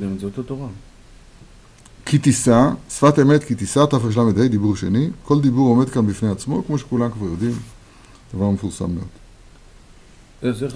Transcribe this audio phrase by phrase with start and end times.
[0.00, 0.68] זה אותו תורה.
[2.06, 6.64] כי תישא, שפת אמת כי תישא תרל"ה, דיבור שני, כל דיבור עומד כאן בפני עצמו,
[6.66, 7.58] כמו שכולם כבר יודעים,
[8.34, 9.06] דבר מפורסם מאוד.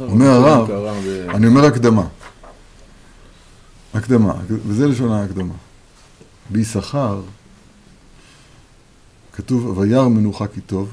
[0.01, 0.71] אומר הרב,
[1.31, 2.07] אני אומר הקדמה.
[3.95, 5.55] הקדמה, וזה לשון ההקדמה.
[6.51, 7.23] ביששכר
[9.33, 10.91] כתוב, וירא מנוחה כי טוב,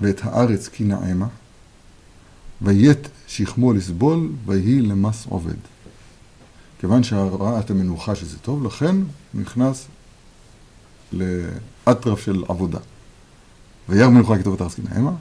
[0.00, 1.28] ואת הארץ כי נעמה,
[2.62, 5.56] ויט שכמו לסבול, ויהי למס עובד.
[6.80, 8.96] כיוון שראה את המנוחה שזה טוב, לכן
[9.34, 9.86] נכנס
[11.12, 12.78] לאטרף של עבודה.
[13.88, 15.12] וירא מנוחה כי טוב את כי נעמה,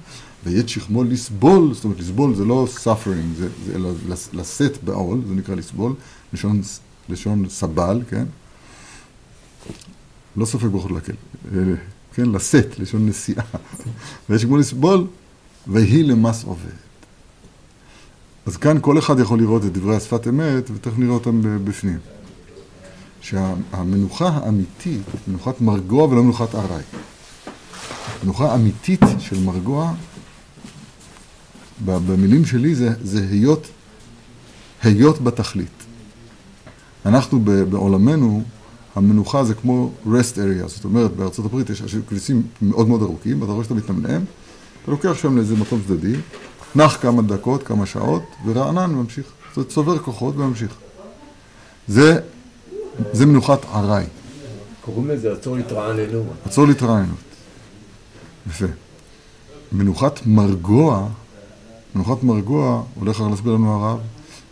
[0.43, 3.91] ויט שכמו לסבול, זאת אומרת לסבול זה לא suffering, זה, זה אלא
[4.33, 5.93] לשאת בעול, זה נקרא לסבול,
[6.33, 6.61] לשון,
[7.09, 8.25] לשון סבל, כן?
[10.35, 11.13] לא סופק ברכות להקל,
[12.13, 12.25] כן?
[12.25, 13.43] לשאת, לשון נשיאה.
[14.29, 15.07] ויש כמו לסבול,
[15.67, 16.88] ויהי למס עובד.
[18.45, 21.97] אז כאן כל אחד יכול לראות את דברי השפת אמת, ותכף נראה אותם בפנים.
[23.21, 26.83] שהמנוחה האמיתית, מנוחת מרגוע ולא מנוחת ארעי.
[28.23, 29.93] מנוחה אמיתית של מרגוע,
[31.85, 33.67] במילים שלי זה, זה היות,
[34.83, 35.83] היות בתכלית.
[37.05, 38.43] אנחנו בעולמנו,
[38.95, 43.51] המנוחה זה כמו rest area, זאת אומרת בארצות הברית יש כביסים מאוד מאוד ארוכים, ואתה
[43.51, 44.21] רואה שאתה מתנמנם,
[44.83, 46.15] אתה לוקח שם לאיזה מקום צדדי,
[46.75, 49.25] נח כמה דקות, כמה שעות, ורענן ממשיך.
[49.55, 50.75] זה צובר כוחות וממשיך.
[51.87, 52.19] זה,
[53.13, 54.05] זה מנוחת ארעי.
[54.81, 56.25] קוראים לזה עצור להתרעננות.
[56.45, 57.17] עצור להתרעננות.
[58.49, 58.65] יפה.
[59.71, 61.07] מנוחת מרגוע,
[61.95, 63.99] מנוחת מרגוע, הולך להסביר לנו הרב,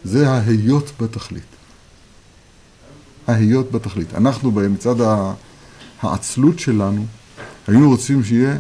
[0.04, 1.44] זה ההיות בתכלית.
[3.28, 4.14] ההיות בתכלית.
[4.14, 4.96] אנחנו מצד
[6.02, 7.06] העצלות שלנו,
[7.68, 8.58] היינו רוצים שיהיה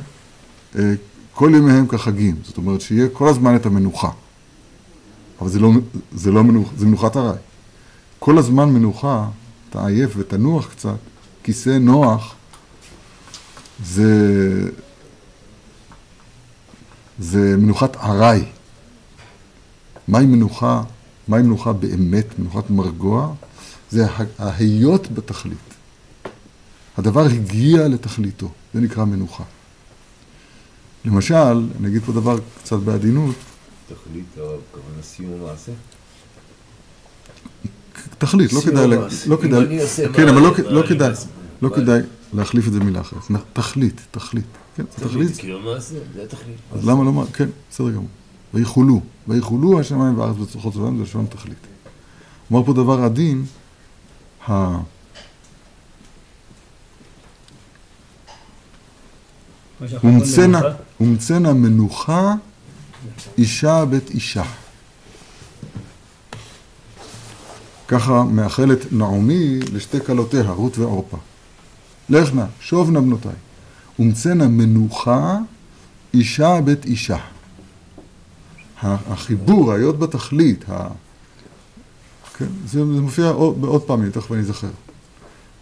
[0.75, 0.94] אה,
[1.38, 4.10] כל ימיהם כחגים, זאת אומרת שיהיה כל הזמן את המנוחה.
[5.42, 5.72] אבל זה לא,
[6.14, 7.38] זה לא מנוח, זה מנוחת ארעי.
[8.20, 9.30] כל הזמן מנוחה,
[9.70, 10.96] אתה עייף ותנוח קצת,
[11.44, 12.36] כיסא נוח,
[13.86, 14.12] זה,
[17.20, 18.44] זה מנוחת ארעי.
[20.08, 20.84] מהי מנוחה,
[21.28, 23.34] מהי מנוחה באמת, מנוחת מרגוע?
[23.92, 24.06] זה
[24.40, 25.74] ההיות בתכלית.
[26.97, 29.44] הדבר הגיע לתכליתו, זה נקרא מנוחה.
[31.06, 31.35] למשל,
[31.80, 33.35] אני אגיד פה דבר קצת בעדינות.
[33.88, 35.72] תכלית, הכוונה סיום המעשה?
[38.18, 38.88] תכלית, לא כדאי,
[39.28, 39.80] לא כדאי,
[40.13, 41.12] כן, אבל לא, לא כדאי,
[41.62, 42.00] לא כדאי
[42.34, 43.22] להחליף את זה מילה אחרת.
[43.53, 45.38] תכלית, תכלית, כן, זה תכלית.
[45.38, 46.58] קיום מעשה, זה התכלית.
[46.75, 48.08] אז למה לא, כן, בסדר גמור.
[48.53, 51.58] ויחולו, ויחולו השמיים והארץ בצוחות צבאם, זה לשון תכלית.
[52.52, 53.46] אומר פה דבר עדין,
[60.02, 60.62] הומצאנה
[61.00, 62.34] מנוחה
[63.38, 64.44] אישה בית אישה.
[67.88, 71.18] ככה מאחלת נעמי לשתי כלותיה, רות ועורפה.
[72.09, 73.31] לך נא, שוב נא בנותיי.
[73.97, 75.38] הומצאנה מנוחה
[76.13, 77.18] אישה בית אישה.
[78.81, 80.88] החיבור, היות בתכלית, ה...
[82.38, 84.68] כן, זה, זה מופיע עוד, עוד פעם, תכף אני אזכר.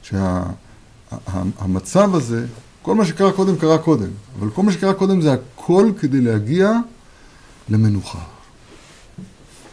[0.04, 2.46] שהמצב שה, הזה
[2.86, 4.10] כל מה שקרה קודם קרה קודם,
[4.40, 6.72] אבל כל מה שקרה קודם זה הכל כדי להגיע
[7.70, 8.20] למנוחה.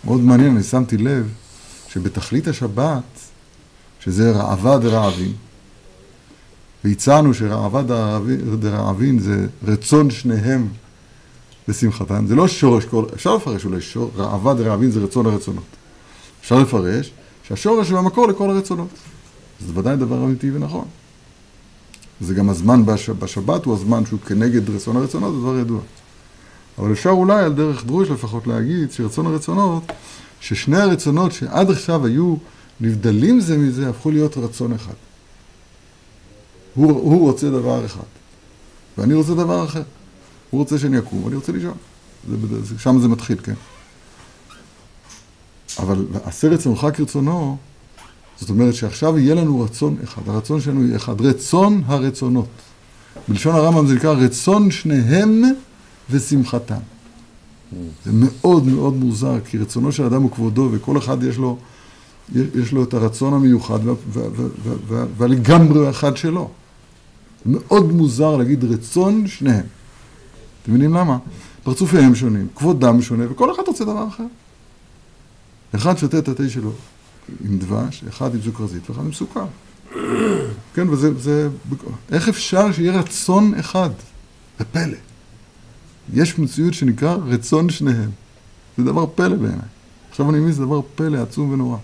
[0.04, 1.28] מאוד מעניין, אני שמתי לב
[1.88, 3.02] שבתכלית השבת,
[4.00, 5.32] שזה ראווה דרעבין,
[6.84, 7.82] והצענו שראווה
[8.60, 10.68] דרעבין זה רצון שניהם
[11.68, 12.84] בשמחתם, זה לא שורש,
[13.14, 15.64] אפשר לפרש אולי שור, ראווה דרעבין זה רצון הרצונות.
[16.40, 17.10] אפשר לפרש
[17.42, 18.88] שהשורש הוא המקור לכל הרצונות.
[19.66, 21.01] זה ודאי דבר אמיתי ונכון.
[22.22, 23.10] זה גם הזמן בש...
[23.10, 25.80] בשבת הוא הזמן שהוא כנגד רצון הרצונות, זה דבר ידוע.
[26.78, 29.82] אבל אפשר אולי על דרך דרוש לפחות להגיד שרצון הרצונות,
[30.40, 32.36] ששני הרצונות שעד עכשיו היו
[32.80, 34.94] נבדלים זה מזה, הפכו להיות רצון אחד.
[36.74, 38.00] הוא, הוא רוצה דבר אחד,
[38.98, 39.82] ואני רוצה דבר אחר.
[40.50, 41.76] הוא רוצה שאני אקום, ואני רוצה לישון.
[42.78, 43.54] שם זה מתחיל, כן?
[45.78, 47.56] אבל עשה רצונך כרצונו,
[48.40, 52.48] זאת אומרת שעכשיו יהיה לנו רצון אחד, הרצון שלנו יהיה אחד, רצון הרצונות.
[53.28, 55.42] בלשון הרמב"ם זה נקרא רצון שניהם
[56.10, 56.80] ושמחתם.
[58.04, 61.58] זה מאוד מאוד מוזר, כי רצונו של אדם הוא כבודו, וכל אחד יש לו,
[62.34, 63.78] יש לו את הרצון המיוחד
[65.16, 66.50] והלגמרי האחד שלו.
[67.46, 69.64] מאוד מוזר להגיד רצון שניהם.
[70.62, 71.18] אתם מבינים למה?
[71.62, 74.24] פרצופיהם שונים, כבודם שונה, וכל אחד רוצה דבר אחר.
[75.74, 76.72] אחד שותה את התה שלו,
[77.44, 79.46] עם דבש, אחד עם סוכרזית ואחד עם סוכר.
[80.74, 81.48] כן, וזה, זה,
[82.12, 83.90] איך אפשר שיהיה רצון אחד?
[84.58, 84.96] זה פלא.
[86.12, 88.10] יש מציאות שנקרא רצון שניהם.
[88.78, 89.68] זה דבר פלא בעיניי.
[90.10, 91.76] עכשיו אני מבין, זה דבר פלא עצום ונורא.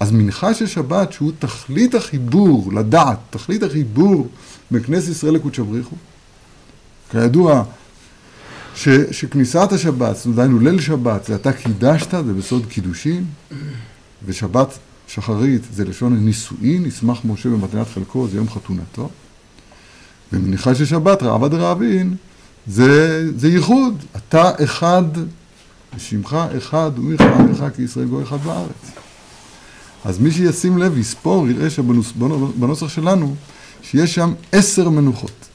[0.00, 4.28] אז מנחה של שבת, שהוא תכלית החיבור לדעת, תכלית החיבור
[4.70, 5.96] בין כנסת ישראל לקודש בריחו,
[7.10, 7.64] כידוע,
[8.74, 13.24] ש, שכניסת השבת, דהיינו ליל שבת, זה אתה קידשת, זה בסוד קידושין,
[14.24, 19.10] ושבת שחרית זה לשון נישואין, ישמח משה במתנת חלקו, זה יום חתונתו.
[20.32, 22.16] ומניחה של שבת, רעבא דרעבין,
[22.66, 24.04] זה, זה ייחוד.
[24.16, 25.02] אתה אחד,
[25.96, 28.90] ושמך אחד, ומך עמך כי ישראל גוי אחד בארץ.
[30.04, 33.34] אז מי שישים לב, יספור, יראה שבנוסח שלנו,
[33.82, 35.48] שיש שם עשר מנוחות.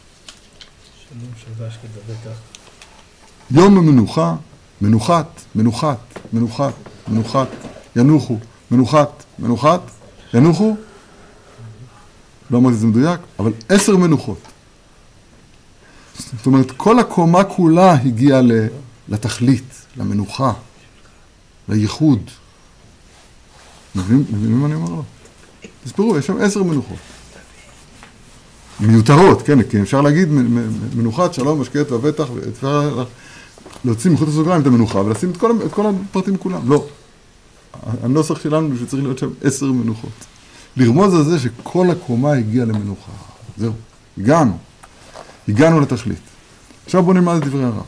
[3.52, 4.36] יום המנוחה,
[4.82, 5.98] מנוחת, מנוחת,
[6.34, 6.74] מנוחת,
[7.08, 7.48] מנוחת,
[7.96, 8.38] ינוחו,
[8.72, 9.82] מנוחת, מנוחת,
[10.34, 10.76] ינוחו,
[12.52, 14.40] לא אמרתי את זה מדויק, אבל עשר מנוחות.
[16.38, 18.42] זאת אומרת, כל הקומה כולה הגיעה
[19.08, 20.54] לתכלית, למנוחה,
[21.70, 22.20] לייחוד.
[23.96, 25.04] מבינים מה אני אומר לו?
[25.84, 26.98] תספרו, יש שם עשר מנוחות.
[28.80, 30.30] מיותרות, כן, כי אפשר להגיד
[30.96, 33.04] מנוחת שלום, משקעת ובטח, ואפשר
[33.86, 36.70] להוציא מחוץ לסוגריים את המנוחה ולשים את כל, את כל הפרטים כולם.
[36.70, 36.86] לא.
[38.04, 40.26] הנוסח שלנו שצריך להיות שם עשר מנוחות.
[40.78, 43.12] לרמוז על זה שכל הקומה הגיעה למנוחה.
[43.58, 43.74] זהו,
[44.18, 44.58] הגענו.
[45.48, 46.20] הגענו לתכלית.
[46.86, 47.84] עכשיו בואו נלמד את דברי הרב.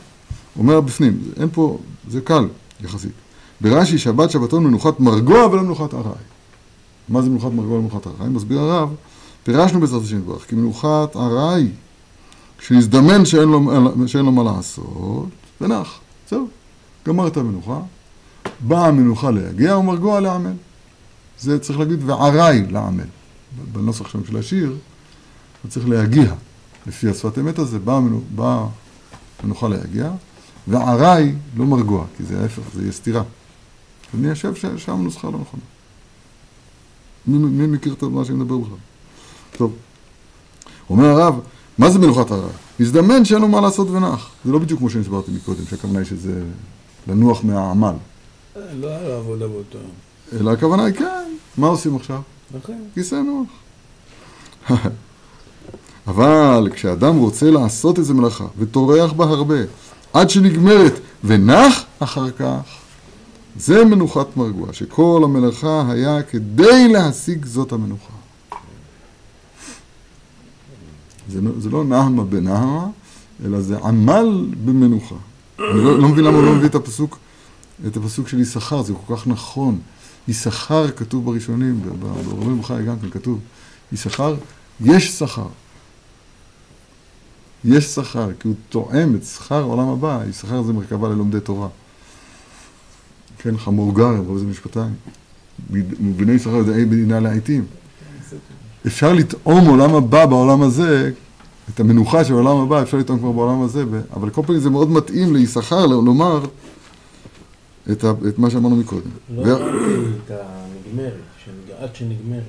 [0.58, 2.48] אומר בפנים, אין פה, זה קל
[2.80, 3.12] יחסית.
[3.60, 6.12] ברש"י שבת שבתון מנוחת מרגוע ולא מנוחת ארעי.
[7.08, 8.28] מה זה מנוחת מרגוע ומנוחת ארעי?
[8.28, 8.94] מסביר הרב,
[9.42, 11.68] פירשנו בעזרת השם יתברך, כי מנוחת ארעי,
[12.58, 13.60] כשהזדמן שאין לו,
[14.06, 15.28] שאין לו מה לעשות,
[15.60, 16.00] ונח,
[16.30, 16.46] זהו,
[17.06, 17.80] גמר את המנוחה,
[18.60, 20.52] באה המנוחה להגיע ומרגוע לעמל.
[21.40, 23.04] זה צריך להגיד וערי לעמל.
[23.72, 24.76] בנוסח שם של השיר,
[25.62, 26.34] הוא צריך להגיע.
[26.86, 28.00] לפי השפת אמת הזה, באה
[28.34, 28.66] בא
[29.42, 30.10] המנוחה להגיע,
[30.68, 33.22] וערי לא מרגוע, כי זה ההפך, זה יהיה סתירה.
[34.14, 35.62] אני חושב ששם נוסחה לא נכונה.
[37.26, 38.76] מי, מי מכיר את מה שאני מדבר בכלל?
[39.56, 39.72] טוב.
[40.90, 41.40] אומר הרב,
[41.78, 42.48] מה זה מנוחת הרע?
[42.80, 44.30] הזדמן שאין לו מה לעשות ונח.
[44.44, 46.42] זה לא בדיוק כמו שהסברתי מקודם, שהכוונה היא שזה
[47.06, 47.94] לנוח מהעמל.
[48.80, 50.40] לא היה עבודה באותו יום.
[50.40, 52.20] אלא הכוונה היא, כן, מה עושים עכשיו?
[52.94, 53.48] כיסא נוח.
[56.08, 59.56] אבל כשאדם רוצה לעשות איזה מלאכה וטורח בה הרבה
[60.12, 60.92] עד שנגמרת
[61.24, 62.60] ונח אחר כך,
[63.56, 68.12] זה מנוחת מרגוע, שכל המלאכה היה כדי להשיג זאת המנוחה.
[71.28, 72.86] זה לא, זה לא נהמה בנהמה,
[73.44, 75.14] אלא זה עמל במנוחה.
[75.58, 77.18] אני לא, לא מבין למה הוא לא מביא את הפסוק,
[77.86, 79.78] את הפסוק של יששכר, זה כל כך נכון.
[80.28, 83.38] יששכר כתוב בראשונים, ברבים בחי גם כן כתוב,
[83.92, 84.34] יששכר,
[84.80, 85.46] יש שכר.
[87.64, 91.68] יש שכר, כי הוא תואם את שכר העולם הבא, יששכר זה מרכבה ללומדי תורה.
[93.38, 94.94] כן, חמור גרם, רבי זה משפטיים.
[96.00, 97.64] מביני יששכר זה אי בדינה לעיתים.
[98.86, 101.10] אפשר לטעום עולם הבא בעולם הזה,
[101.74, 104.90] את המנוחה של העולם הבא אפשר לטעום כבר בעולם הזה, אבל כל פעם זה מאוד
[104.90, 106.40] מתאים ליששכר לומר
[107.90, 109.10] את, ה, את מה שאמרנו מקודם.
[109.36, 109.56] לא ו...
[109.56, 111.12] את הנגמרת,
[111.78, 112.42] עד שנגמרת.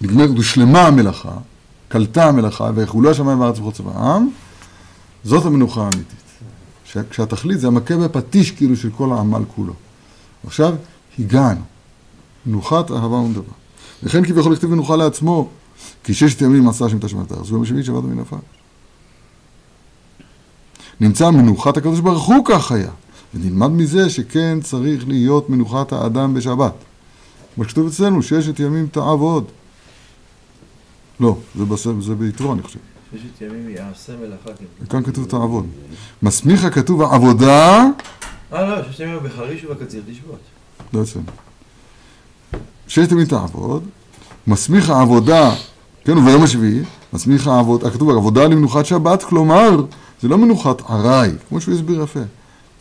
[0.00, 1.32] נגמרת, הושלמה המלאכה,
[1.88, 4.28] קלטה המלאכה, ויחולו השמיים בארץ וחוץ העם,
[5.24, 6.20] זאת המנוחה האמיתית.
[7.10, 9.72] כשהתכלית זה המכה בפטיש כאילו של כל העמל כולו.
[10.46, 10.74] עכשיו
[11.18, 11.60] הגענו,
[12.46, 13.52] מנוחת אהבה ונדבה.
[14.02, 15.48] וכן כביכול לכתוב מנוחה לעצמו,
[16.04, 18.22] כי ששת ימים עשה השם את השמנת הארץ, וביום השביעי שבת מן.
[21.00, 22.90] נמצא מנוחת הקדוש ברוך הוא כך היה,
[23.34, 26.72] ונלמד מזה שכן צריך להיות מנוחת האדם בשבת.
[27.54, 29.44] כמו שכתוב אצלנו, ששת ימים תעבוד.
[31.20, 32.78] לא, זה, בסדר, זה ביתרו אני חושב.
[33.12, 34.50] ששת ימים יעשה מלאכה.
[34.82, 35.66] וכאן כתוב תעבוד.
[36.22, 37.86] מסמיך הכתוב העבודה...
[38.52, 40.40] אה לא, ששת ימים בחריש ובקציר תשבות.
[40.92, 41.26] לא אצלנו.
[42.88, 43.82] ששת ימים תעבוד,
[44.46, 45.54] מסמיך העבודה,
[46.04, 46.82] כן, וביום השביעי,
[47.12, 49.84] מסמיך העבודה, כתוב עבודה למנוחת שבת, כלומר,
[50.22, 52.20] זה לא מנוחת ארעי, כמו שהוא הסביר יפה.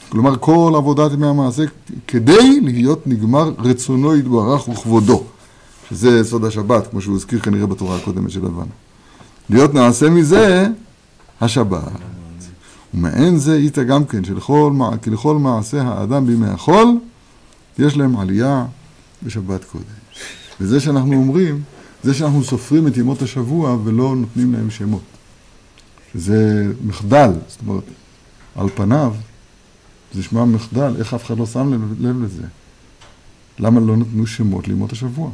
[0.09, 1.63] כלומר, כל עבודת ימי המעשה
[2.07, 5.23] כדי להיות נגמר רצונו יתברך וכבודו.
[5.89, 8.67] שזה סוד השבת, כמו שהוא הזכיר כנראה בתורה הקודמת של לבן.
[9.49, 10.67] להיות נעשה מזה
[11.41, 11.91] השבת.
[12.93, 16.97] ומעין זה איתה גם כן, שלכל, כי לכל מעשה האדם בימי החול,
[17.79, 18.65] יש להם עלייה
[19.23, 19.85] בשבת קודש.
[20.61, 21.61] וזה שאנחנו אומרים,
[22.03, 25.01] זה שאנחנו סופרים את ימות השבוע ולא נותנים להם שמות.
[26.13, 27.83] שזה מחדל, זאת אומרת,
[28.55, 29.13] על פניו,
[30.13, 32.43] זה נשמע מחדל, איך אף אחד לא שם לב, לב לזה?
[33.59, 35.31] למה לא נתנו שמות לימות השבוע?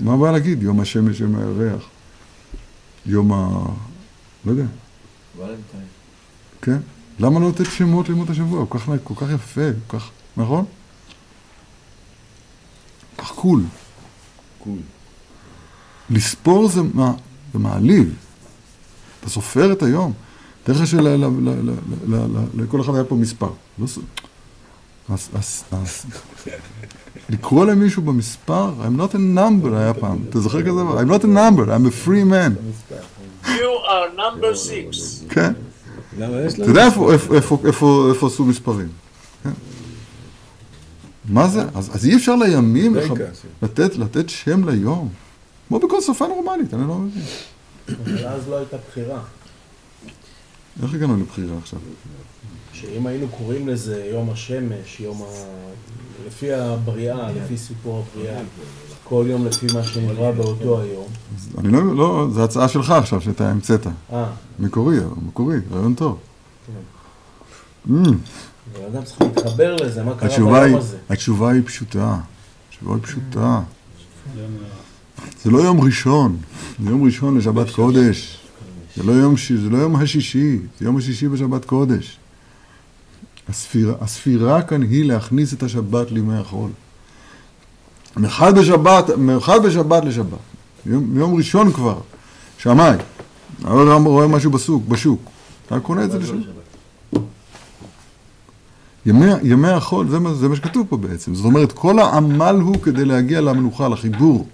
[0.00, 0.62] מה הבעיה להגיד?
[0.62, 1.82] יום השמש, יום הירח,
[3.06, 3.66] יום ה...
[4.44, 4.66] לא יודע.
[5.36, 5.84] ולנטיין.
[6.62, 6.78] כן.
[7.18, 8.66] למה לא לתת שמות לימות השבוע?
[8.68, 10.10] כל כך, כל כך יפה, כל כך...
[10.36, 10.64] נכון?
[13.18, 13.62] כך קול.
[14.58, 14.78] קול.
[16.10, 17.12] לספור זה, מה,
[17.52, 18.14] זה מעליב.
[19.20, 20.12] אתה סופר את היום.
[20.66, 23.48] תאר לך שלכל אחד היה פה מספר.
[23.78, 23.86] לא
[27.28, 31.00] לקרוא למישהו במספר, I'm not a number היה פעם, אתה זוכר כזה דבר?
[31.00, 32.52] I'm not a number, I'm a free man.
[33.44, 33.48] You
[33.88, 34.96] are number six.
[35.28, 35.52] כן.
[36.18, 36.62] למה יש אתה?
[36.64, 36.84] יודע
[37.66, 38.88] איפה- עשו מספרים?
[39.44, 39.50] כן.
[41.28, 41.62] מה זה?
[41.74, 42.96] אז אי אפשר לימים
[43.98, 45.08] לתת שם ליום.
[45.68, 47.22] כמו בכל שפה נורמלית, אני לא מבין.
[48.04, 49.20] אבל אז לא הייתה בחירה.
[50.82, 51.78] איך הגענו לבחירה עכשיו?
[52.72, 55.26] שאם היינו קוראים לזה יום השמש, יום ה...
[56.26, 58.40] לפי הבריאה, לפי סיפור הבריאה,
[59.04, 61.06] כל יום לפי מה שנברא באותו היום.
[61.36, 63.86] אז אני לא, לא, זו הצעה שלך עכשיו שאתה המצאת.
[64.12, 64.26] אה,
[64.58, 66.18] מקורי, מקורי, רעיון טוב.
[66.66, 67.92] כן.
[67.94, 68.08] Mm,
[68.92, 70.96] אדם צריך להתחבר לזה, מה קרה ביום הזה.
[71.08, 72.16] התשובה היא פשוטה.
[72.68, 73.60] התשובה היא פשוטה.
[75.44, 76.36] זה לא יום ראשון,
[76.84, 78.45] זה יום ראשון לשבת קודש.
[78.96, 82.18] זה לא יום, ש- זה לא יום השישי, זה יום השישי בשבת קודש.
[83.48, 86.70] הספירה, הספירה כאן היא להכניס את השבת לימי החול.
[88.16, 90.38] מאחד בשבת, מאחד בשבת לשבת.
[90.86, 91.98] יום, יום ראשון כבר,
[92.58, 92.96] שמאי.
[93.64, 95.20] רואה, רואה משהו בסוג, בשוק.
[95.66, 96.36] אתה קונה את זה בשוק.
[99.06, 101.34] ימי, ימי החול, זה מה, זה מה שכתוב פה בעצם.
[101.34, 104.46] זאת אומרת, כל העמל הוא כדי להגיע למנוחה, לחיבור.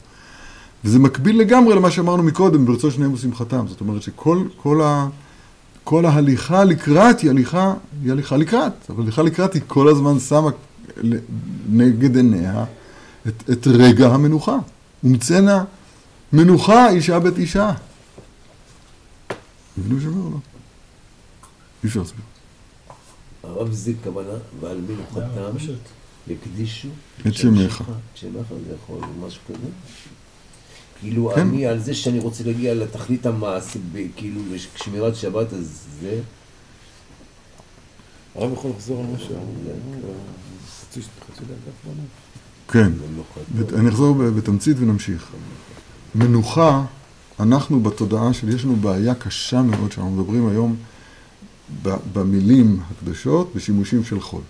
[0.84, 3.68] וזה מקביל לגמרי למה שאמרנו מקודם, ברצון שניהם ושמחתם.
[3.68, 5.08] זאת אומרת שכל כל ה,
[5.84, 8.72] כל ההליכה לקראת היא הליכה, היא הליכה לקראת.
[8.90, 10.50] אבל הליכה לקראת היא כל הזמן שמה
[11.68, 12.64] נגד עיניה
[13.28, 14.56] את, את רגע המנוחה.
[15.02, 15.64] הומצאנה
[16.32, 17.72] מנוחה אישה בית אישה.
[19.78, 20.36] מבינים מה שאומר או לא?
[21.84, 22.24] אי אפשר להסביר.
[23.42, 25.64] הרב זה כוונה, ועל מנוחתם
[26.28, 26.88] יקדישו
[27.26, 27.80] את שמך.
[27.80, 29.68] את שמך זה יכול משהו כזה?
[31.02, 31.40] כאילו כן.
[31.40, 34.40] אני על זה שאני רוצה להגיע לתכלית המעשי, ב- כאילו
[34.76, 36.20] שמירת שבת אז זה,
[38.34, 40.00] הרב יכול לחזור על מה שאמרנו?
[42.68, 42.92] כן.
[43.58, 45.28] בת- אני אחזור ב- בתמצית ונמשיך.
[46.14, 46.84] מנוחה,
[47.40, 50.76] אנחנו בתודעה של, יש לנו בעיה קשה מאוד, שאנחנו מדברים היום
[51.82, 54.40] ב- במילים הקדושות, בשימושים של חול.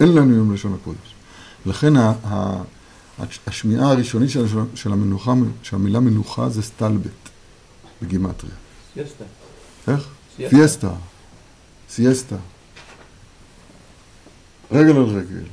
[0.00, 1.14] אין לנו יום לשון הקודש.
[1.66, 1.92] לכן
[3.46, 7.28] השמיעה הראשונית של, של המנוחה, של המילה מנוחה זה סטלבט,
[8.02, 8.52] בגימטריה.
[8.96, 9.24] יסטה.
[9.88, 10.08] איך?
[10.36, 10.90] סיאסטה.
[11.90, 12.36] סיאסטה.
[14.72, 15.44] רגל על רגל.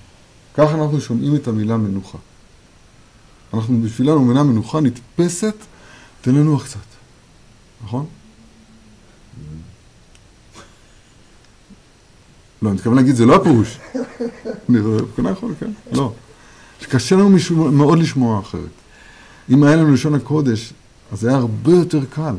[0.53, 2.17] ככה אנחנו שומעים את המילה מנוחה.
[3.53, 5.55] אנחנו, בשבילנו מילה מנוחה נתפסת,
[6.21, 6.79] תן לנוח קצת.
[7.83, 8.05] נכון?
[12.62, 13.79] לא, אני מתכוון להגיד, זה לא הפירוש.
[14.69, 14.79] אני
[15.17, 15.71] נכון, כן?
[15.91, 16.13] לא.
[16.79, 18.62] שקשה לנו משום, מאוד לשמוע אחרת.
[19.50, 20.74] אם היה לנו לשון הקודש,
[21.12, 22.36] אז זה היה הרבה יותר קל.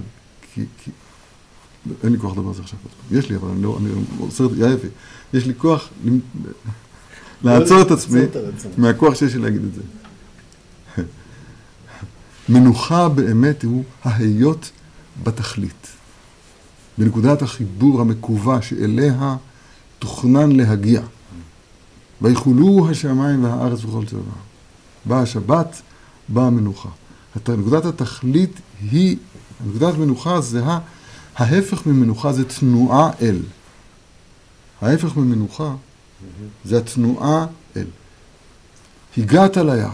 [0.55, 0.91] כי, כי
[2.05, 2.79] אין לי כוח לדבר על זה עכשיו.
[3.11, 4.87] יש לי, אבל אני לא, אני עושה את זה, יפי.
[5.33, 5.89] יש לי כוח
[7.43, 8.21] לעצור את עצמי.
[8.77, 9.83] מהכוח שיש לי להגיד את זה.
[12.49, 14.71] מנוחה באמת הוא ההיות
[15.23, 15.87] בתכלית.
[16.99, 19.37] בנקודת החיבור המקווה שאליה
[19.99, 21.03] תוכנן להגיע.
[22.23, 24.21] ויחולו השמיים והארץ וכל צבא.
[25.05, 25.83] באה השבת,
[26.29, 26.89] באה המנוחה.
[27.37, 29.17] נקודת התכלית היא,
[29.67, 30.79] נקודת מנוחה זה ה...
[31.37, 33.43] ההפך ממנוחה זה תנועה אל.
[34.81, 35.75] ההפך ממנוחה
[36.65, 37.47] זה התנועה
[37.77, 37.87] אל.
[39.19, 39.91] הגעת ליעד.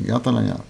[0.00, 0.60] הגעת ליעד.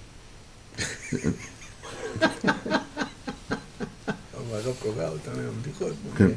[4.35, 5.93] אבל הרב קובע אותנו עם בדיחות.
[6.17, 6.29] כן.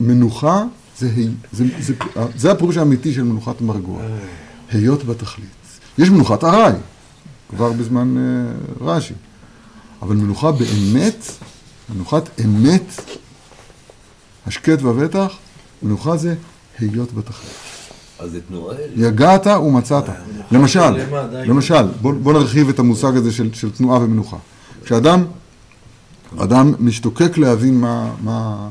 [0.00, 0.64] מנוחה
[0.98, 1.94] זה, הי- זה, זה,
[2.36, 4.02] זה הפירוש האמיתי של מנוחת מרגוע.
[4.70, 5.48] היות בתכלית.
[5.98, 6.72] יש מנוחת ארעי,
[7.50, 8.22] כבר בזמן אה,
[8.86, 9.14] רש"י.
[10.02, 11.26] אבל מנוחה באמת,
[11.94, 13.00] מנוחת אמת,
[14.46, 15.32] השקט והבטח,
[15.82, 16.34] מנוחה זה
[16.78, 17.50] היות בתכלית.
[18.18, 20.04] אז זה תנועה, יגעת ומצאת.
[20.50, 21.42] למשל, שלמה, די.
[21.48, 24.36] למשל, בוא, בוא נרחיב את המושג הזה של, של תנועה ומנוחה.
[24.84, 25.24] כשאדם,
[26.38, 28.68] אדם משתוקק להבין מה, מה,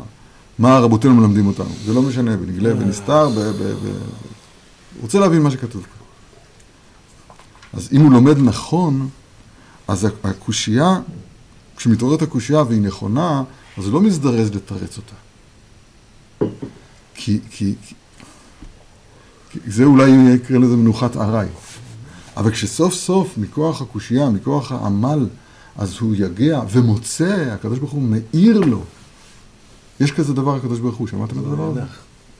[0.59, 1.69] מה רבותינו מלמדים אותנו.
[1.85, 3.33] זה לא משנה, בנגלה, בנסתר, ב...
[3.33, 3.85] ב, ב
[4.95, 6.05] הוא רוצה להבין מה שכתוב כאן.
[7.73, 9.09] אז אם הוא לומד נכון,
[9.87, 10.99] אז הקושייה,
[11.77, 13.43] כשמתעוררת הקושייה והיא נכונה,
[13.77, 15.15] אז הוא לא מזדרז לתרץ אותה.
[17.13, 17.75] כי, כי,
[19.49, 21.47] כי, זה אולי יקרא לזה מנוחת ארעי.
[22.37, 25.27] אבל כשסוף סוף, מכוח הקושייה, מכוח העמל,
[25.77, 28.83] אז הוא יגיע ומוצא, הקדוש ברוך הוא מאיר לו.
[29.99, 31.81] יש כזה דבר הקדוש ברוך הוא, שמעתם את הדבר הזה?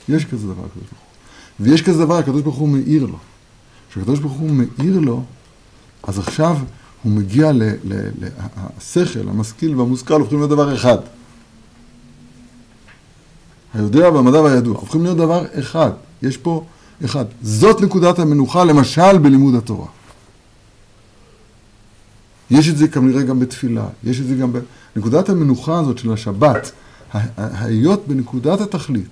[0.10, 1.68] יש כזה דבר הקדוש ברוך הוא.
[1.68, 3.18] ויש כזה דבר הקדוש ברוך הוא מאיר לו.
[3.90, 5.24] כשהקדוש ברוך הוא מאיר לו,
[6.04, 6.58] אז עכשיו
[7.04, 7.64] הוא מגיע ל...
[7.64, 8.28] ל, ל
[8.78, 10.98] השכל, המשכיל והמושכל הופכים להיות דבר אחד.
[13.74, 15.92] היודע והמדע והידוע הופכים להיות דבר אחד.
[16.22, 16.66] יש פה
[17.06, 17.26] אחד.
[17.42, 19.88] זאת נקודת המנוחה, למשל בלימוד התורה.
[22.52, 24.52] יש את זה כנראה גם בתפילה, יש את זה גם
[24.96, 26.72] בנקודת המנוחה הזאת של השבת,
[27.38, 29.10] היות בנקודת התכלית,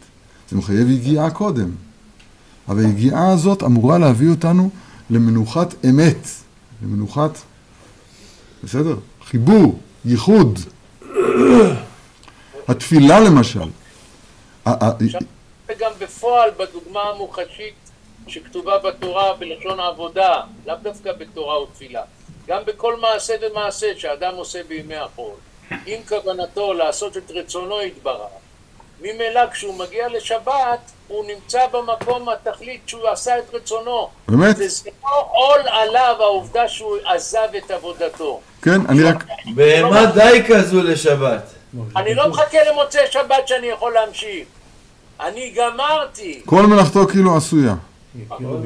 [0.49, 1.71] זה מחייב יגיעה קודם.
[2.67, 4.69] אבל היגיעה הזאת אמורה להביא אותנו
[5.09, 6.27] למנוחת אמת,
[6.83, 7.31] למנוחת,
[8.63, 8.95] בסדר?
[9.23, 10.59] חיבור, ייחוד.
[12.67, 13.69] התפילה למשל.
[15.67, 17.73] וגם בפועל, בדוגמה המוחשית
[18.27, 22.01] שכתובה בתורה בלשון העבודה, לאו דווקא בתורה ותפילה.
[22.47, 25.33] גם בכל מעשה ומעשה שאדם עושה בימי החול,
[25.87, 28.27] אם כוונתו לעשות את רצונו יתברך,
[29.01, 34.09] ממילא כשהוא מגיע לשבת, הוא נמצא במקום התכלית שהוא עשה את רצונו.
[34.27, 34.55] באמת?
[34.59, 38.39] וזה לא עול עליו העובדה שהוא עזב את עבודתו.
[38.61, 39.23] כן, אני רק...
[39.55, 41.43] בהמה די כזו לשבת.
[41.95, 44.47] אני לא מחכה למוצאי שבת שאני יכול להמשיך.
[45.19, 46.41] אני גמרתי.
[46.45, 47.75] כל מלאכתו כאילו עשויה.
[48.37, 48.59] כאילו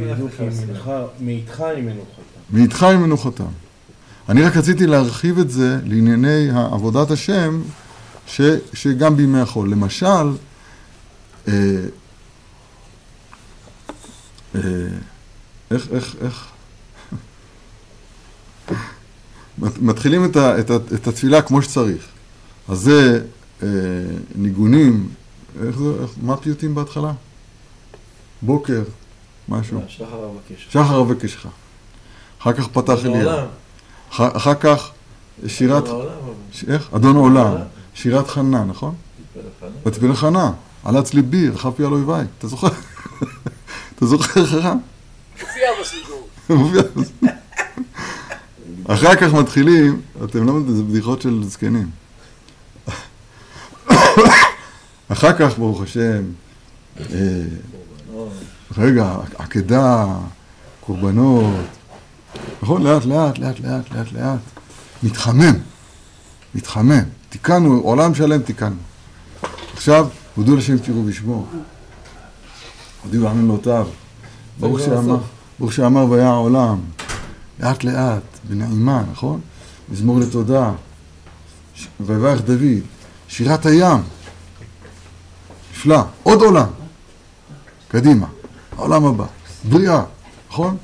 [1.20, 2.22] מאיתך היא מנוחתה.
[2.50, 3.43] מאיתך היא מנוחתם.
[4.29, 7.61] אני רק רציתי להרחיב את זה לענייני עבודת השם,
[8.27, 8.41] ש,
[8.73, 9.71] שגם בימי החול.
[9.71, 10.31] למשל,
[11.47, 11.53] אה,
[14.55, 14.61] אה,
[15.71, 16.47] איך, איך, איך,
[19.59, 22.07] מתחילים את, ה, את, ה, את התפילה כמו שצריך.
[22.67, 23.23] אז זה
[23.63, 23.67] אה,
[24.35, 25.09] ניגונים,
[25.67, 27.11] איך זה, איך, מה פיוטים בהתחלה?
[28.41, 28.83] בוקר,
[29.49, 29.81] משהו.
[29.87, 30.67] שחר אבקש.
[30.69, 31.45] שחר אבקשך.
[32.41, 33.47] אחר כך פתח אליהו.
[34.12, 34.36] העולם.
[34.36, 34.91] אחר כך
[35.48, 36.10] שירת, העולם,
[36.68, 36.89] איך?
[36.96, 37.56] אדון עולם,
[37.94, 38.96] שירת חנה, נכון?
[39.34, 39.72] תתפלל לפניו.
[39.86, 40.51] ותפיל חנה,
[40.84, 42.25] עלץ ליבי, רחב פי על אויביי.
[42.38, 42.68] אתה זוכר?
[43.96, 44.77] אתה זוכר חכם?
[45.41, 46.27] מופיע בסידור.
[46.50, 46.82] מופיע.
[48.88, 51.89] אחר כך מתחילים, אתם לא יודעים, זה בדיחות של זקנים.
[55.08, 56.24] אחר כך, ברוך השם,
[57.00, 57.06] אה,
[58.78, 60.06] רגע, עקדה,
[60.82, 61.65] קורבנות,
[62.62, 62.84] נכון?
[62.84, 64.39] לאט לאט, לאט לאט, לאט לאט.
[65.04, 65.54] מתחמם,
[66.56, 67.04] מתחמם.
[67.30, 68.76] תיקנו, עולם שלם תיקנו.
[69.74, 71.46] עכשיו, הודו לשם תראו ושמו.
[73.04, 73.88] הודיעו לעמים לאותיו.
[74.60, 75.17] ברוך שאמר.
[75.60, 76.80] ברוך שאמר והיה העולם.
[77.60, 79.41] לאט לאט, בנעימה, נכון?
[79.89, 80.72] מזמור לתודה.
[81.76, 82.62] ש- ויברך דוד.
[83.28, 84.00] שירת הים.
[85.72, 86.02] נפלא.
[86.24, 86.67] עוד עולם.
[87.88, 88.28] קדימה.
[88.78, 89.26] העולם הבא.
[89.70, 90.04] בריאה,
[90.50, 90.78] נכון?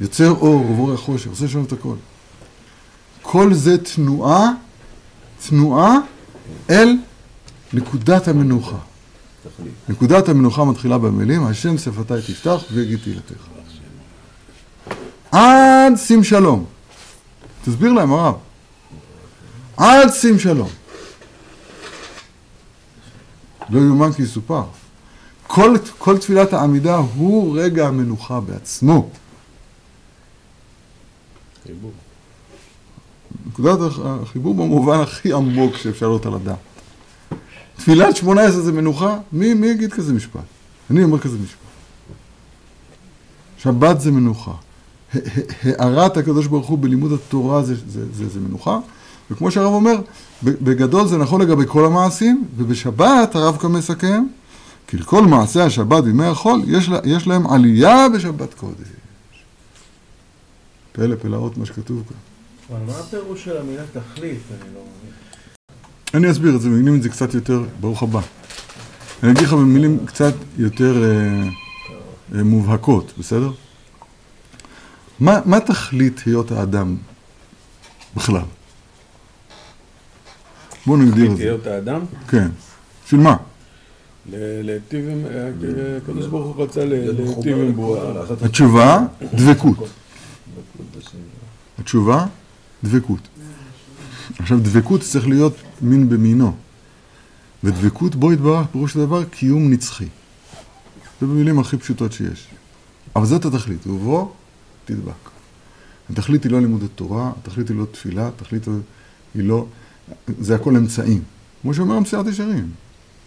[0.00, 1.94] יוצר אור ובורא חושך, עושה שם את הכל.
[3.22, 4.52] כל זה תנועה,
[5.48, 5.96] תנועה
[6.70, 6.96] אל
[7.72, 8.76] נקודת המנוחה.
[9.88, 13.46] נקודת המנוחה מתחילה במילים, השם שפתיי תפתח ויגיד תהילתך.
[15.32, 16.64] עד שים שלום.
[17.64, 18.34] תסביר להם הרב.
[19.76, 20.68] עד שים שלום.
[23.70, 24.62] לא יאומן כי יסופר.
[25.46, 29.10] כל, כל תפילת העמידה הוא רגע המנוחה בעצמו.
[31.74, 31.90] חיבור.
[33.46, 36.56] נקודת הח- החיבור במובן הכי עמוק שאפשר להיות על הדעת.
[37.76, 39.18] תפילת שמונה עשרה זה מנוחה?
[39.32, 40.40] מי, מי יגיד כזה משפט?
[40.90, 41.56] אני אומר כזה משפט.
[43.58, 44.52] שבת זה מנוחה.
[45.64, 48.78] הארת הקדוש ברוך הוא בלימוד התורה זה, זה, זה, זה מנוחה,
[49.30, 50.00] וכמו שהרב אומר,
[50.42, 54.26] בגדול זה נכון לגבי כל המעשים, ובשבת הרב כאן מסכם,
[54.86, 58.88] כי לכל מעשי השבת בימי החול יש, לה, יש להם עלייה בשבת קודש.
[60.92, 62.16] פלא פלאות מה שכתוב כאן.
[62.70, 64.38] אבל מה הפירוש של המילה תכלית?
[64.50, 65.12] אני לא מבין.
[66.14, 68.20] אני אסביר את זה, במילים את זה קצת יותר, ברוך הבא.
[69.22, 71.48] אני אגיד לך במילים קצת יותר אה,
[72.34, 73.50] אה, מובהקות, בסדר?
[75.20, 76.96] מה, מה תכלית היות האדם
[78.16, 78.42] בכלל?
[80.86, 81.44] בואו נגדיר את זה.
[81.44, 82.48] להיות האדם, כן.
[83.04, 83.36] בשביל מה?
[84.32, 87.80] להיטיב עם, אה, הקדוש ברוך הוא רצה להיטיב עם.
[88.14, 88.98] לעשות התשובה,
[89.34, 89.88] דבקות.
[91.90, 92.26] התשובה,
[92.84, 93.28] דבקות.
[94.38, 96.56] עכשיו, דבקות צריך להיות מין במינו.
[97.64, 100.08] ודבקות בו יתברך, פירוש הדבר, קיום נצחי.
[101.20, 102.48] זה במילים הכי פשוטות שיש.
[103.16, 104.32] אבל זאת התכלית, ובו
[104.84, 105.30] תדבק.
[106.10, 108.66] התכלית היא לא לימוד התורה, התכלית היא לא תפילה, התכלית
[109.34, 109.66] היא לא...
[110.40, 111.22] זה הכל אמצעים.
[111.62, 112.70] כמו שאומר המסיעת ישרים.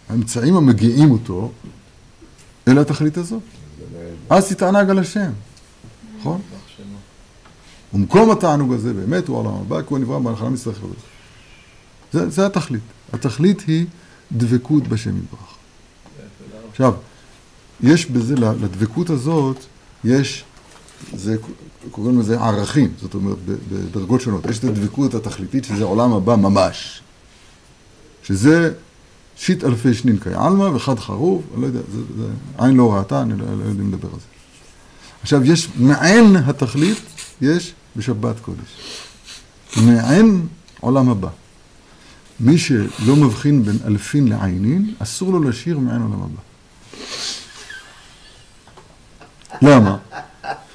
[0.08, 1.52] האמצעים המגיעים אותו,
[2.68, 3.42] אל התכלית הזאת.
[4.30, 5.30] אז תתענג על השם,
[6.18, 6.40] נכון?
[7.94, 10.94] ומקום התענוג הזה באמת הוא העולם הבא, כי הוא נברא בהנחלה מצטרך לבד.
[12.12, 12.82] זה, זה התכלית.
[13.12, 13.86] התכלית היא
[14.32, 15.54] דבקות בשם יתברך.
[16.70, 16.94] עכשיו,
[17.80, 19.56] יש בזה, לדבקות הזאת,
[20.04, 20.44] יש
[21.12, 21.36] זה,
[21.90, 23.36] קוראים לזה ערכים, זאת אומרת,
[23.72, 24.46] בדרגות שונות.
[24.46, 27.00] יש את הדבקות התכליתית, שזה עולם הבא ממש.
[28.22, 28.72] שזה
[29.36, 32.26] שיט אלפי שנין עלמא וחד חרוב, אני לא יודע, זה, זה
[32.58, 34.26] עין לא ראתה, אני לא, לא יודע לדבר על זה.
[35.22, 36.98] עכשיו, יש מעין התכלית,
[37.40, 38.78] יש בשבת קודש.
[39.76, 40.46] מעין
[40.80, 41.28] עולם הבא.
[42.40, 46.40] מי שלא מבחין בין אלפין לעינין, אסור לו לשיר מעין עולם הבא.
[49.62, 49.96] למה?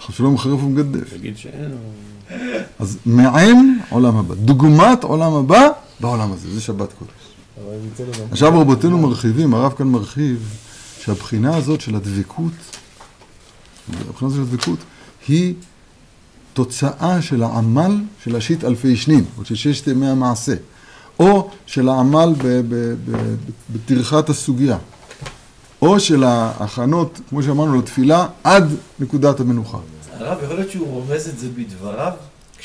[0.09, 1.13] שלום חרף ומגדף.
[1.13, 1.71] תגיד שאין.
[2.79, 4.35] אז מעין עולם הבא.
[4.35, 5.67] דוגמת עולם הבא
[5.99, 7.11] בעולם הזה, זה שבת קודש.
[8.31, 10.55] עכשיו רבותינו מרחיבים, הרב כאן מרחיב,
[11.01, 12.51] שהבחינה הזאת של הדבקות,
[14.09, 14.79] הבחינה הזאת של הדבקות,
[15.27, 15.53] היא
[16.63, 20.53] תוצאה של העמל של השיט אלפי שנים, או של ששת ימי המעשה,
[21.19, 23.35] או של העמל ב- ב- ב-
[23.73, 24.77] בטרחת הסוגיה,
[25.81, 29.77] או של ההכנות, כמו שאמרנו, לתפילה עד נקודת המנוחה.
[30.13, 32.13] הרב, יכול להיות שהוא רומז את זה בדבריו?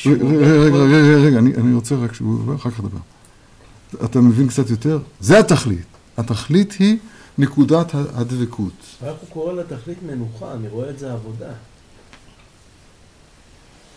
[0.06, 2.98] רגע, רגע, רגע, רגע, אני רוצה רק שהוא ידבר, אחר כך נדבר.
[4.04, 4.98] אתה מבין קצת יותר?
[5.20, 5.86] זה התכלית.
[6.16, 6.98] התכלית היא
[7.38, 8.72] נקודת הדבקות.
[9.02, 10.52] איך הוא קורא לתכלית מנוחה?
[10.54, 11.52] אני רואה את זה עבודה.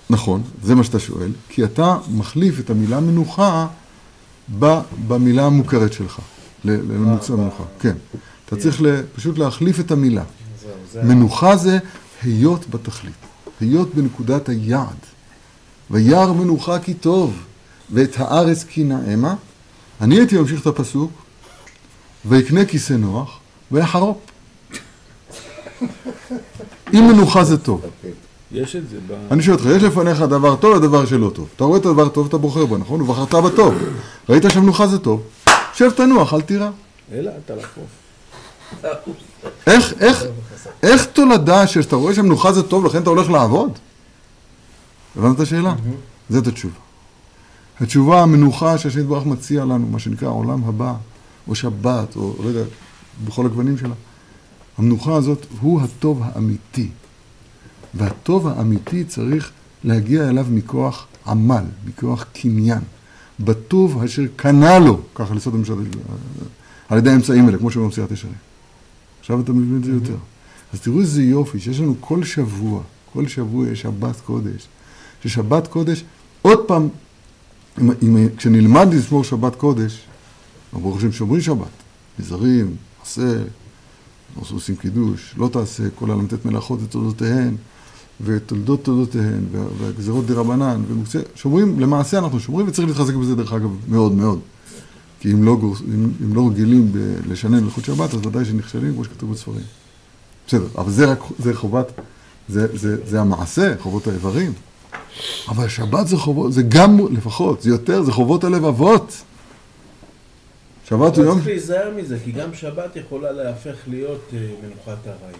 [0.10, 3.68] נכון, זה מה שאתה שואל, כי אתה מחליף את המילה מנוחה
[4.60, 6.20] ב- במילה המוכרת שלך,
[6.66, 7.64] ל- לממוצע מנוחה.
[7.80, 7.96] כן.
[8.46, 10.24] אתה צריך ל- פשוט להחליף את המילה.
[11.04, 11.78] מנוחה זה
[12.24, 13.14] היות בתכלית,
[13.60, 14.96] היות בנקודת היעד.
[15.92, 17.34] וירא מנוחה כי טוב,
[17.92, 19.36] ואת הארץ כי נעמה.
[20.02, 21.12] אני הייתי ממשיך את הפסוק,
[22.26, 23.40] ויקנה כיסא נוח,
[23.72, 24.18] ויחרופ.
[26.94, 27.82] אם מנוחה זה טוב.
[28.52, 29.14] יש את זה ב...
[29.32, 31.48] אני שואל אותך, יש לפניך דבר טוב ודבר שלא טוב.
[31.56, 33.02] אתה רואה את הדבר טוב, אתה בוחר בו, נכון?
[33.02, 33.76] ובחרת בטוב.
[34.30, 35.22] ראית שמנוחה זה טוב,
[35.74, 36.70] שב תנוח, אל תירא.
[37.12, 38.08] אלא אתה לחוף.
[39.68, 40.24] איך, איך,
[40.84, 43.72] איך תולדה שאתה רואה שמנוחה זה טוב, לכן אתה הולך לעבוד?
[45.16, 45.76] הבנת את השאלה?
[46.30, 46.76] זאת התשובה.
[47.80, 50.94] התשובה המנוחה שהשם יתברך מציע לנו, מה שנקרא עולם הבא,
[51.48, 52.64] או שבת, או לא יודע,
[53.26, 53.94] בכל הגוונים שלה.
[54.78, 56.90] המנוחה הזאת הוא הטוב האמיתי.
[57.98, 59.52] והטוב האמיתי צריך
[59.84, 62.80] להגיע אליו מכוח עמל, מכוח קניין.
[63.40, 65.74] בטוב אשר קנה לו, ככה לסוד המשל,
[66.90, 68.34] על ידי האמצעים האלה, כמו שאומרים במסיעת ישרים.
[69.20, 70.16] עכשיו אתה מבין את זה יותר.
[70.74, 72.82] אז תראו איזה יופי, שיש לנו כל שבוע,
[73.14, 74.68] כל שבוע יש שבת קודש.
[75.24, 76.04] ששבת קודש,
[76.42, 76.88] עוד פעם,
[77.82, 80.00] אם, אם, כשנלמד לשמור שבת קודש,
[80.74, 81.68] ברוך השם שומרים שבת,
[82.20, 83.44] נזהרים, עשה,
[84.36, 87.56] עושים קידוש, לא תעשה, כל הל"ט מלאכות ותולדותיהן,
[88.22, 90.82] ותולדות תולדותיהן, וה- והגזרות דה רבנן,
[91.36, 94.40] שומרים, למעשה אנחנו שומרים, וצריך להתחזק בזה דרך אגב מאוד מאוד.
[95.20, 95.58] כי אם לא,
[95.94, 99.62] אם, אם לא רגילים ב- לשנן הלכות שבת, אז ודאי שנכשלים, כמו שכתוב בספרים.
[100.48, 101.92] בסדר, אבל זה רק, זה חובת,
[102.50, 104.54] זה, זה, זה המעשה, חובות האיברים.
[105.50, 109.14] אבל שבת זה חובות, זה גם, לפחות, זה יותר, זה חובות הלבבות.
[110.90, 111.36] שבת הוא יום...
[111.36, 115.34] צריך להיזהר מזה, כי גם שבת יכולה להפך להיות אה, מנוחת ארעי.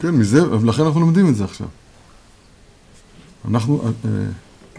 [0.00, 1.66] כן, מזה, ולכן אנחנו לומדים את זה עכשיו.
[3.48, 3.90] אנחנו, אה,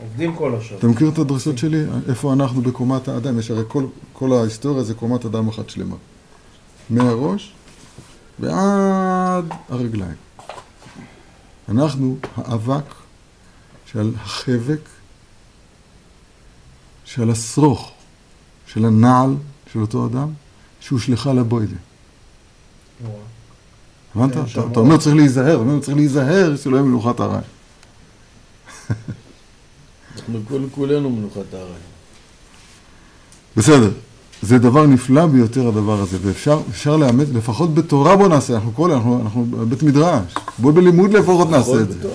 [0.01, 0.79] עובדים כל השבת.
[0.79, 1.85] אתה מכיר את הדרשות שלי?
[2.09, 3.39] איפה אנחנו בקומת האדם?
[3.39, 5.95] יש הרי כל, כל ההיסטוריה זה קומת אדם אחת שלמה.
[6.89, 7.53] מהראש
[8.39, 10.15] ועד הרגליים.
[11.69, 12.93] אנחנו האבק
[13.85, 14.89] שעל החבק,
[17.05, 17.91] שעל השרוך,
[18.67, 19.35] של הנעל
[19.73, 20.29] של אותו אדם,
[20.79, 21.75] שהושלכה לבוידה.
[24.23, 24.33] הבנת?
[24.53, 27.41] כן, אתה, אומר צריך להיזהר, אומר צריך להיזהר שלא יהיה מנוחת הרעי.
[30.29, 31.69] אנחנו כולנו מנוחת הארץ.
[33.57, 33.89] בסדר,
[34.41, 38.91] זה דבר נפלא ביותר הדבר הזה, ואפשר אפשר לאמץ, לפחות בתורה בוא נעשה, אנחנו כל,
[38.91, 42.09] אנחנו, אנחנו בית מדרש, בוא בלימוד לפחות נעשה את זה.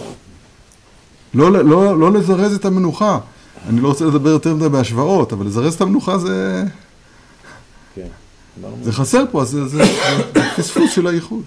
[1.34, 3.18] לא, לא, לא לזרז את המנוחה,
[3.68, 6.64] אני לא רוצה לדבר יותר מדי בהשוואות, אבל לזרז את המנוחה זה,
[7.94, 8.06] כן.
[8.82, 9.84] זה חסר פה, זה,
[10.56, 11.42] פספוס של הייחוד.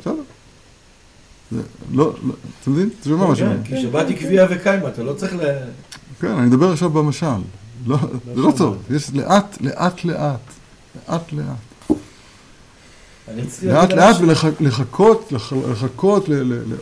[0.00, 0.22] בסדר.
[1.92, 2.14] לא,
[2.62, 2.88] אתה מבין?
[3.00, 3.64] אתה שומע מה שאני אומר?
[3.64, 5.40] כי שבת היא קביעה וקיימה, אתה לא צריך ל...
[6.20, 7.26] כן, אני מדבר עכשיו במשל.
[7.86, 7.98] לא,
[8.34, 10.40] זה לא טוב, יש לאט, לאט, לאט,
[11.08, 11.98] לאט, לאט.
[13.62, 14.16] לאט לאט
[14.60, 15.32] ולחכות,
[15.70, 16.28] לחכות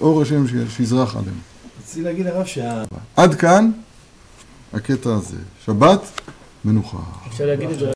[0.01, 1.33] לאור השם שיזרח עלינו.
[1.83, 2.83] רציתי להגיד הרב שה...
[3.17, 3.71] עד כאן
[4.73, 5.37] הקטע הזה.
[5.65, 6.21] שבת,
[6.65, 6.99] מנוחה.
[7.29, 7.95] אפשר להגיד את זה